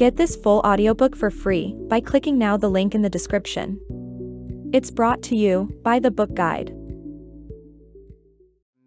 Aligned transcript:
Get 0.00 0.16
this 0.16 0.34
full 0.34 0.60
audiobook 0.60 1.14
for 1.14 1.30
free 1.30 1.76
by 1.90 2.00
clicking 2.00 2.38
now 2.38 2.56
the 2.56 2.70
link 2.70 2.94
in 2.94 3.02
the 3.02 3.10
description. 3.10 3.78
It's 4.72 4.90
brought 4.90 5.22
to 5.24 5.36
you 5.36 5.78
by 5.82 5.98
the 5.98 6.10
Book 6.10 6.32
Guide. 6.32 6.74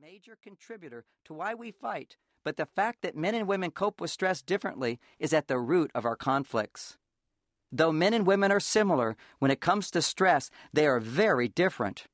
Major 0.01 0.35
contributor 0.41 1.05
to 1.25 1.35
why 1.35 1.53
we 1.53 1.69
fight, 1.69 2.17
but 2.43 2.57
the 2.57 2.65
fact 2.65 3.03
that 3.03 3.15
men 3.15 3.35
and 3.35 3.47
women 3.47 3.69
cope 3.69 4.01
with 4.01 4.09
stress 4.09 4.41
differently 4.41 4.99
is 5.19 5.33
at 5.33 5.47
the 5.47 5.59
root 5.59 5.91
of 5.93 6.03
our 6.03 6.15
conflicts. 6.15 6.97
Though 7.71 7.91
men 7.91 8.15
and 8.15 8.25
women 8.25 8.51
are 8.51 8.59
similar, 8.59 9.15
when 9.37 9.51
it 9.51 9.61
comes 9.61 9.91
to 9.91 10.01
stress, 10.01 10.49
they 10.73 10.87
are 10.87 10.99
very 10.99 11.47
different. 11.47 12.07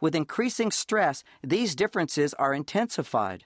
With 0.00 0.14
increasing 0.14 0.70
stress, 0.70 1.22
these 1.42 1.74
differences 1.74 2.32
are 2.38 2.54
intensified. 2.54 3.44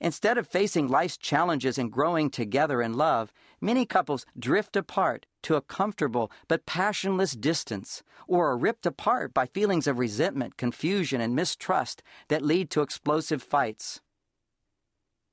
Instead 0.00 0.36
of 0.36 0.46
facing 0.46 0.88
life's 0.88 1.16
challenges 1.16 1.78
and 1.78 1.90
growing 1.90 2.28
together 2.28 2.82
in 2.82 2.94
love, 2.94 3.32
many 3.60 3.86
couples 3.86 4.26
drift 4.38 4.76
apart 4.76 5.26
to 5.42 5.56
a 5.56 5.62
comfortable 5.62 6.30
but 6.48 6.66
passionless 6.66 7.32
distance, 7.32 8.02
or 8.28 8.48
are 8.48 8.58
ripped 8.58 8.84
apart 8.84 9.32
by 9.32 9.46
feelings 9.46 9.86
of 9.86 9.98
resentment, 9.98 10.56
confusion, 10.56 11.20
and 11.20 11.34
mistrust 11.34 12.02
that 12.28 12.42
lead 12.42 12.68
to 12.70 12.82
explosive 12.82 13.42
fights. 13.42 14.00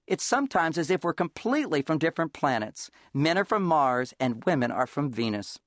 It's 0.06 0.24
sometimes 0.24 0.78
as 0.78 0.90
if 0.90 1.04
we're 1.04 1.14
completely 1.14 1.82
from 1.82 1.98
different 1.98 2.34
planets. 2.34 2.90
Men 3.14 3.38
are 3.38 3.46
from 3.46 3.64
Mars 3.64 4.14
and 4.20 4.44
women 4.46 4.72
are 4.72 4.88
from 4.88 5.12
Venus. 5.12 5.60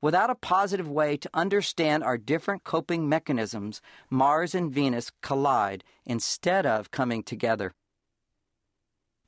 Without 0.00 0.30
a 0.30 0.34
positive 0.34 0.88
way 0.88 1.16
to 1.16 1.30
understand 1.32 2.02
our 2.02 2.18
different 2.18 2.64
coping 2.64 3.08
mechanisms, 3.08 3.80
Mars 4.10 4.54
and 4.54 4.72
Venus 4.72 5.10
collide 5.22 5.84
instead 6.04 6.66
of 6.66 6.90
coming 6.90 7.22
together. 7.22 7.72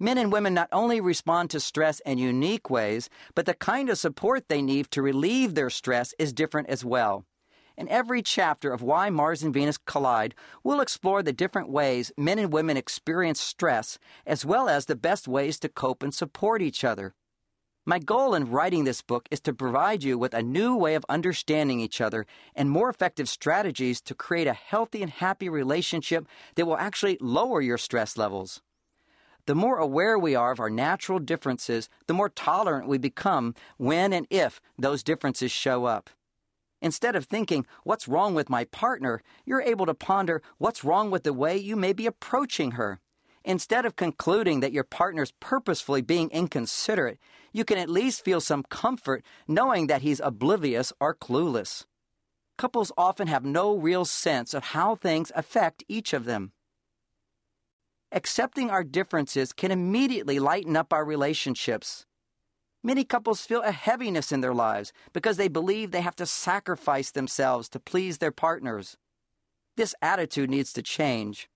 Men 0.01 0.19
and 0.19 0.33
women 0.33 0.55
not 0.55 0.69
only 0.73 1.01
respond 1.01 1.51
to 1.51 1.61
stress 1.61 2.01
in 2.01 2.19
unique 2.19 2.69
ways, 2.69 3.09
but 3.34 3.47
the 3.47 3.55
kind 3.55 3.89
of 3.89 3.97
support 3.97 4.48
they 4.48 4.61
need 4.61 4.91
to 4.91 5.03
relieve 5.03 5.55
their 5.55 5.70
stress 5.70 6.15
is 6.19 6.33
different 6.33 6.69
as 6.69 6.84
well. 6.84 7.25
In 7.77 7.89
every 7.89 8.20
chapter 8.20 8.73
of 8.73 8.83
Why 8.83 9.09
Mars 9.11 9.42
and 9.42 9.55
Venus 9.55 9.78
Collide, 9.78 10.34
we'll 10.64 10.81
explore 10.81 11.23
the 11.23 11.33
different 11.33 11.70
ways 11.70 12.12
men 12.17 12.39
and 12.39 12.53
women 12.53 12.77
experience 12.77 13.41
stress, 13.41 13.98
as 14.27 14.45
well 14.45 14.69
as 14.69 14.86
the 14.86 14.97
best 14.97 15.28
ways 15.28 15.61
to 15.61 15.69
cope 15.69 16.03
and 16.03 16.12
support 16.12 16.61
each 16.61 16.83
other. 16.83 17.14
My 17.86 17.98
goal 17.98 18.34
in 18.34 18.51
writing 18.51 18.84
this 18.84 19.03
book 19.03 19.29
is 19.31 19.41
to 19.41 19.53
provide 19.53 20.03
you 20.03 20.19
with 20.19 20.34
a 20.34 20.42
new 20.42 20.75
way 20.75 20.95
of 20.95 21.05
understanding 21.08 21.81
each 21.81 22.01
other 22.01 22.27
and 22.55 22.70
more 22.70 22.89
effective 22.89 23.29
strategies 23.29 24.01
to 24.03 24.14
create 24.14 24.47
a 24.47 24.55
healthy 24.55 25.03
and 25.03 25.11
happy 25.11 25.48
relationship 25.48 26.27
that 26.56 26.67
will 26.67 26.79
actually 26.79 27.19
lower 27.20 27.61
your 27.61 27.79
stress 27.79 28.17
levels. 28.17 28.62
The 29.47 29.55
more 29.55 29.77
aware 29.77 30.19
we 30.19 30.34
are 30.34 30.53
of 30.53 30.61
our 30.61 30.70
natural 30.70 31.19
differences, 31.19 31.91
the 32.06 32.14
more 32.14 32.31
tolerant 32.31 32.89
we 32.89 32.97
become 32.97 33.55
when 33.77 34.12
and 34.12 34.27
if 34.31 34.61
those 34.78 35.03
differences 35.03 35.53
show 35.53 35.84
up. 35.84 36.09
Instead 36.81 37.14
of 37.14 37.27
thinking, 37.27 37.67
what's 37.83 38.09
wrong 38.09 38.34
with 38.34 38.48
my 38.48 38.64
partner, 38.64 39.23
you're 39.45 39.61
able 39.61 39.86
to 39.86 39.95
ponder 39.95 40.42
what's 40.59 40.84
wrong 40.84 41.11
with 41.11 41.25
the 41.25 41.33
way 41.33 41.56
you 41.56 41.77
may 41.77 41.92
be 41.92 42.06
approaching 42.06 42.73
her. 42.73 43.01
Instead 43.45 43.84
of 43.84 43.97
concluding 43.97 44.61
that 44.61 44.73
your 44.73 44.84
partner's 44.84 45.33
purposefully 45.41 46.01
being 46.01 46.31
inconsiderate, 46.31 47.19
you 47.53 47.64
can 47.64 47.77
at 47.77 47.91
least 47.91 48.25
feel 48.25 48.41
some 48.41 48.62
comfort 48.64 49.23
knowing 49.47 49.86
that 49.86 50.03
he's 50.03 50.20
oblivious 50.20 50.91
or 51.01 51.14
clueless. 51.14 51.84
Couples 52.56 52.92
often 52.97 53.29
have 53.29 53.45
no 53.45 53.77
real 53.77 54.06
sense 54.06 54.55
of 54.55 54.64
how 54.64 54.95
things 54.95 55.33
affect 55.34 55.84
each 55.89 56.14
of 56.14 56.25
them. 56.25 56.53
Accepting 58.17 58.70
our 58.70 58.84
differences 58.84 59.53
can 59.53 59.73
immediately 59.73 60.39
lighten 60.39 60.77
up 60.77 60.93
our 60.93 61.05
relationships. 61.05 62.07
Many 62.81 63.03
couples 63.03 63.45
feel 63.45 63.62
a 63.62 63.73
heaviness 63.73 64.31
in 64.31 64.41
their 64.41 64.55
lives 64.55 64.93
because 65.12 65.37
they 65.37 65.48
believe 65.48 65.91
they 65.91 66.01
have 66.01 66.15
to 66.17 66.27
sacrifice 66.27 67.11
themselves 67.11 67.69
to 67.70 67.81
please 67.81 68.19
their 68.19 68.31
partners. 68.31 68.97
This 69.77 69.97
attitude 70.01 70.48
needs 70.48 70.73
to 70.74 70.83
change. 70.83 71.48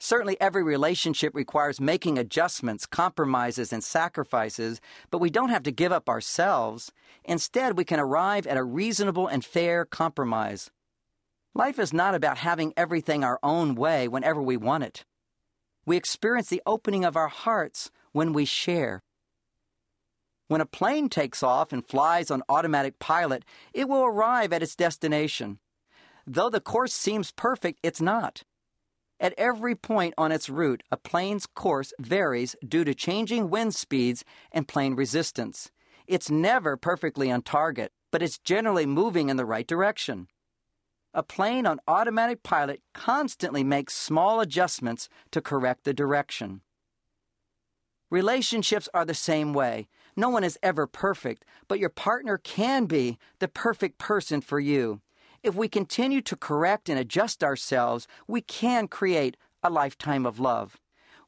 Certainly, 0.00 0.40
every 0.40 0.64
relationship 0.64 1.36
requires 1.36 1.80
making 1.80 2.18
adjustments, 2.18 2.84
compromises, 2.84 3.72
and 3.72 3.84
sacrifices, 3.84 4.80
but 5.12 5.18
we 5.18 5.30
don't 5.30 5.50
have 5.50 5.62
to 5.62 5.70
give 5.70 5.92
up 5.92 6.08
ourselves. 6.08 6.90
Instead, 7.22 7.78
we 7.78 7.84
can 7.84 8.00
arrive 8.00 8.44
at 8.44 8.56
a 8.56 8.64
reasonable 8.64 9.28
and 9.28 9.44
fair 9.44 9.84
compromise. 9.84 10.72
Life 11.54 11.78
is 11.78 11.92
not 11.92 12.16
about 12.16 12.38
having 12.38 12.72
everything 12.76 13.22
our 13.22 13.38
own 13.44 13.76
way 13.76 14.08
whenever 14.08 14.42
we 14.42 14.56
want 14.56 14.82
it. 14.82 15.04
We 15.84 15.96
experience 15.96 16.48
the 16.48 16.62
opening 16.64 17.04
of 17.04 17.16
our 17.16 17.28
hearts 17.28 17.90
when 18.12 18.32
we 18.32 18.44
share. 18.44 19.02
When 20.48 20.60
a 20.60 20.66
plane 20.66 21.08
takes 21.08 21.42
off 21.42 21.72
and 21.72 21.86
flies 21.86 22.30
on 22.30 22.42
automatic 22.48 22.98
pilot, 22.98 23.44
it 23.72 23.88
will 23.88 24.04
arrive 24.04 24.52
at 24.52 24.62
its 24.62 24.76
destination. 24.76 25.58
Though 26.26 26.50
the 26.50 26.60
course 26.60 26.92
seems 26.92 27.32
perfect, 27.32 27.80
it's 27.82 28.00
not. 28.00 28.42
At 29.18 29.34
every 29.38 29.74
point 29.74 30.14
on 30.18 30.30
its 30.32 30.48
route, 30.48 30.82
a 30.90 30.96
plane's 30.96 31.46
course 31.46 31.92
varies 31.98 32.54
due 32.66 32.84
to 32.84 32.94
changing 32.94 33.50
wind 33.50 33.74
speeds 33.74 34.24
and 34.50 34.68
plane 34.68 34.94
resistance. 34.94 35.70
It's 36.06 36.30
never 36.30 36.76
perfectly 36.76 37.30
on 37.30 37.42
target, 37.42 37.92
but 38.10 38.22
it's 38.22 38.38
generally 38.38 38.84
moving 38.84 39.28
in 39.30 39.36
the 39.36 39.44
right 39.44 39.66
direction. 39.66 40.26
A 41.14 41.22
plane 41.22 41.66
on 41.66 41.80
automatic 41.86 42.42
pilot 42.42 42.80
constantly 42.94 43.62
makes 43.62 43.92
small 43.94 44.40
adjustments 44.40 45.10
to 45.30 45.42
correct 45.42 45.84
the 45.84 45.92
direction. 45.92 46.62
Relationships 48.10 48.88
are 48.94 49.04
the 49.04 49.14
same 49.14 49.52
way. 49.52 49.88
No 50.16 50.30
one 50.30 50.42
is 50.42 50.58
ever 50.62 50.86
perfect, 50.86 51.44
but 51.68 51.78
your 51.78 51.90
partner 51.90 52.38
can 52.38 52.86
be 52.86 53.18
the 53.40 53.48
perfect 53.48 53.98
person 53.98 54.40
for 54.40 54.58
you. 54.58 55.02
If 55.42 55.54
we 55.54 55.68
continue 55.68 56.22
to 56.22 56.36
correct 56.36 56.88
and 56.88 56.98
adjust 56.98 57.44
ourselves, 57.44 58.06
we 58.26 58.40
can 58.40 58.88
create 58.88 59.36
a 59.62 59.70
lifetime 59.70 60.24
of 60.24 60.40
love. 60.40 60.78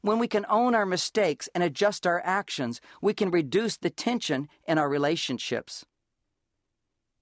When 0.01 0.17
we 0.17 0.27
can 0.27 0.45
own 0.49 0.73
our 0.73 0.85
mistakes 0.85 1.49
and 1.53 1.63
adjust 1.63 2.07
our 2.07 2.21
actions, 2.23 2.81
we 3.01 3.13
can 3.13 3.29
reduce 3.29 3.77
the 3.77 3.89
tension 3.89 4.47
in 4.67 4.77
our 4.77 4.89
relationships. 4.89 5.85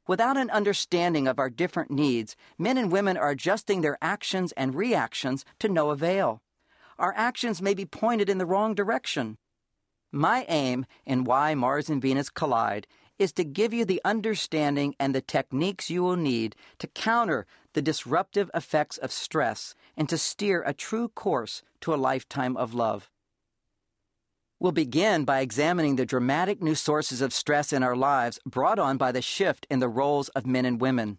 Without 0.05 0.35
an 0.35 0.49
understanding 0.49 1.27
of 1.27 1.39
our 1.39 1.49
different 1.49 1.89
needs, 1.89 2.35
men 2.57 2.77
and 2.77 2.91
women 2.91 3.15
are 3.15 3.29
adjusting 3.29 3.81
their 3.81 3.97
actions 4.01 4.51
and 4.53 4.75
reactions 4.75 5.45
to 5.59 5.69
no 5.69 5.91
avail. 5.91 6.41
Our 6.99 7.13
actions 7.15 7.61
may 7.61 7.73
be 7.73 7.85
pointed 7.85 8.29
in 8.29 8.37
the 8.37 8.45
wrong 8.45 8.75
direction. 8.75 9.37
My 10.11 10.45
aim 10.49 10.85
in 11.05 11.23
Why 11.23 11.55
Mars 11.55 11.89
and 11.89 12.01
Venus 12.01 12.29
Collide 12.29 12.85
is 13.17 13.31
to 13.33 13.43
give 13.43 13.73
you 13.73 13.85
the 13.85 14.01
understanding 14.03 14.93
and 14.99 15.15
the 15.15 15.21
techniques 15.21 15.89
you 15.89 16.03
will 16.03 16.17
need 16.17 16.55
to 16.79 16.87
counter 16.87 17.45
the 17.73 17.81
disruptive 17.81 18.51
effects 18.53 18.97
of 18.97 19.11
stress 19.11 19.73
and 19.95 20.09
to 20.09 20.17
steer 20.17 20.63
a 20.65 20.73
true 20.73 21.07
course 21.07 21.63
to 21.81 21.93
a 21.93 21.95
lifetime 21.95 22.57
of 22.57 22.73
love. 22.73 23.09
We'll 24.63 24.71
begin 24.71 25.25
by 25.25 25.41
examining 25.41 25.97
the 25.97 26.05
dramatic 26.05 26.63
new 26.63 26.73
sources 26.73 27.19
of 27.19 27.33
stress 27.33 27.73
in 27.73 27.83
our 27.83 27.97
lives 27.97 28.39
brought 28.45 28.79
on 28.79 28.95
by 28.95 29.11
the 29.11 29.21
shift 29.21 29.67
in 29.69 29.79
the 29.79 29.89
roles 29.89 30.29
of 30.29 30.45
men 30.45 30.63
and 30.63 30.79
women. 30.79 31.17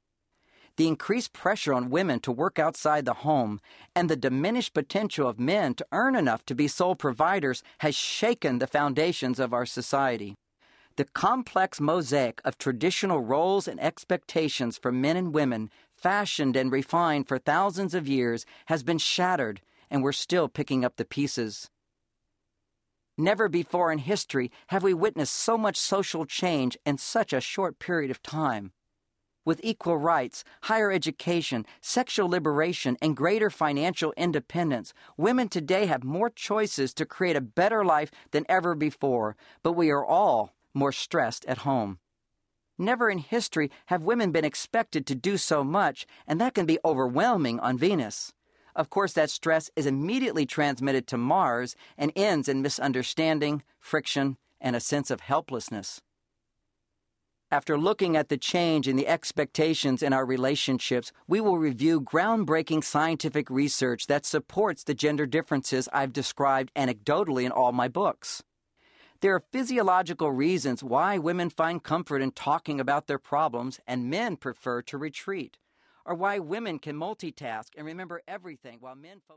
The 0.79 0.89
increased 0.89 1.35
pressure 1.35 1.75
on 1.75 1.91
women 1.91 2.21
to 2.21 2.33
work 2.33 2.59
outside 2.59 3.05
the 3.05 3.21
home 3.29 3.61
and 3.95 4.09
the 4.09 4.17
diminished 4.17 4.73
potential 4.73 5.29
of 5.29 5.39
men 5.39 5.75
to 5.75 5.87
earn 5.93 6.17
enough 6.17 6.47
to 6.47 6.55
be 6.55 6.69
sole 6.69 6.95
providers 6.95 7.63
has 7.81 7.95
shaken 7.95 8.61
the 8.61 8.67
foundations 8.67 9.39
of 9.39 9.53
our 9.53 9.67
society. 9.67 10.37
The 10.97 11.05
complex 11.05 11.83
mosaic 11.83 12.41
of 12.47 12.57
traditional 12.57 13.21
roles 13.21 13.69
and 13.69 13.79
expectations 13.79 14.79
for 14.79 14.91
men 14.91 15.19
and 15.19 15.35
women, 15.35 15.69
fashioned 15.95 16.57
and 16.57 16.73
refined 16.73 17.29
for 17.29 17.37
thousands 17.37 17.93
of 17.95 18.09
years, 18.09 18.47
has 18.69 18.83
been 18.83 18.97
shattered, 18.97 19.61
and 19.91 20.03
we're 20.03 20.13
still 20.13 20.49
picking 20.49 20.83
up 20.83 20.97
the 20.97 21.05
pieces. 21.05 21.69
Never 23.17 23.49
before 23.49 23.93
in 23.93 23.99
history 23.99 24.51
have 24.69 24.83
we 24.83 24.93
witnessed 24.93 25.35
so 25.35 25.57
much 25.57 25.77
social 25.77 26.27
change 26.27 26.77
in 26.85 26.99
such 26.99 27.33
a 27.33 27.41
short 27.41 27.79
period 27.79 28.11
of 28.11 28.23
time. 28.23 28.73
With 29.45 29.61
equal 29.63 29.99
rights, 29.99 30.43
higher 30.63 30.91
education, 30.91 31.65
sexual 31.81 32.29
liberation, 32.29 32.97
and 33.01 33.17
greater 33.17 33.51
financial 33.51 34.13
independence, 34.17 34.93
women 35.17 35.49
today 35.49 35.87
have 35.87 36.03
more 36.03 36.31
choices 36.31 36.93
to 36.95 37.07
create 37.07 37.37
a 37.37 37.41
better 37.41 37.85
life 37.85 38.11
than 38.33 38.47
ever 38.49 38.75
before, 38.75 39.37
but 39.63 39.73
we 39.73 39.91
are 39.91 40.05
all 40.05 40.55
more 40.73 40.93
stressed 40.93 41.45
at 41.45 41.59
home. 41.59 41.99
Never 42.79 43.09
in 43.11 43.19
history 43.19 43.71
have 43.87 44.03
women 44.03 44.33
been 44.33 44.45
expected 44.45 45.07
to 45.07 45.15
do 45.15 45.37
so 45.37 45.63
much, 45.63 46.05
and 46.27 46.41
that 46.41 46.55
can 46.55 46.67
be 46.67 46.81
overwhelming 46.85 47.61
on 47.61 47.79
Venus. 47.79 48.33
Of 48.77 48.91
course, 48.91 49.13
that 49.13 49.31
stress 49.31 49.71
is 49.77 49.87
immediately 49.87 50.47
transmitted 50.47 51.07
to 51.09 51.17
Mars 51.17 51.77
and 51.97 52.13
ends 52.17 52.49
in 52.49 52.63
misunderstanding, 52.63 53.63
friction, 53.79 54.37
and 54.61 54.75
a 54.75 54.81
sense 54.81 55.11
of 55.11 55.21
helplessness. 55.21 56.01
After 57.51 57.79
looking 57.79 58.17
at 58.17 58.31
the 58.31 58.37
change 58.37 58.89
in 58.89 58.97
the 58.97 59.07
expectations 59.07 60.03
in 60.03 60.13
our 60.13 60.27
relationships, 60.27 61.13
we 61.29 61.41
will 61.41 61.59
review 61.59 62.01
groundbreaking 62.01 62.83
scientific 62.83 63.49
research 63.49 64.09
that 64.09 64.27
supports 64.27 64.83
the 64.83 64.95
gender 64.95 65.25
differences 65.25 65.89
I've 65.93 66.13
described 66.13 66.73
anecdotally 66.75 67.45
in 67.45 67.53
all 67.53 67.71
my 67.71 67.87
books. 67.87 68.43
There 69.21 69.37
are 69.37 69.45
physiological 69.53 70.33
reasons 70.33 70.83
why 70.83 71.17
women 71.19 71.49
find 71.49 71.81
comfort 71.81 72.23
in 72.23 72.33
talking 72.33 72.81
about 72.81 73.07
their 73.07 73.21
problems 73.21 73.79
and 73.87 74.11
men 74.11 74.37
prefer 74.37 74.83
to 74.83 74.99
retreat, 74.99 75.57
or 76.07 76.15
why 76.15 76.39
women 76.39 76.79
can 76.79 76.97
multitask 76.97 77.69
and 77.77 77.87
remember 77.87 78.23
everything 78.29 78.79
while 78.81 78.95
men. 78.97 79.21